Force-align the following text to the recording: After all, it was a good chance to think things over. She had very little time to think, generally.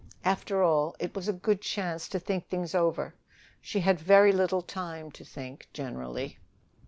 After 0.25 0.63
all, 0.63 0.95
it 0.97 1.15
was 1.15 1.27
a 1.27 1.31
good 1.33 1.61
chance 1.61 2.07
to 2.09 2.17
think 2.17 2.47
things 2.47 2.73
over. 2.73 3.13
She 3.61 3.81
had 3.81 3.99
very 3.99 4.31
little 4.31 4.63
time 4.63 5.11
to 5.11 5.23
think, 5.23 5.69
generally. 5.73 6.39